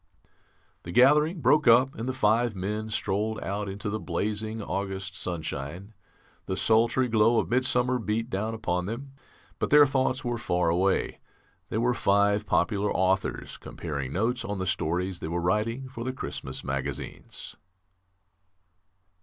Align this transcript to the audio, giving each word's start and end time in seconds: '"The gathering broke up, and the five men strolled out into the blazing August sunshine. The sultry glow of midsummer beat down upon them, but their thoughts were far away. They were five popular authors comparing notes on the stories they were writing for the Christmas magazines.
'"The 0.81 0.91
gathering 0.91 1.41
broke 1.41 1.67
up, 1.67 1.93
and 1.93 2.09
the 2.09 2.11
five 2.11 2.55
men 2.55 2.89
strolled 2.89 3.39
out 3.41 3.69
into 3.69 3.87
the 3.87 3.99
blazing 3.99 4.59
August 4.59 5.15
sunshine. 5.15 5.93
The 6.47 6.57
sultry 6.57 7.07
glow 7.07 7.37
of 7.37 7.51
midsummer 7.51 7.99
beat 7.99 8.27
down 8.27 8.55
upon 8.55 8.87
them, 8.87 9.11
but 9.59 9.69
their 9.69 9.85
thoughts 9.85 10.25
were 10.25 10.39
far 10.39 10.69
away. 10.69 11.19
They 11.69 11.77
were 11.77 11.93
five 11.93 12.47
popular 12.47 12.91
authors 12.91 13.57
comparing 13.57 14.11
notes 14.11 14.43
on 14.43 14.57
the 14.57 14.65
stories 14.65 15.19
they 15.19 15.27
were 15.27 15.39
writing 15.39 15.87
for 15.87 16.03
the 16.03 16.13
Christmas 16.13 16.63
magazines. 16.63 17.55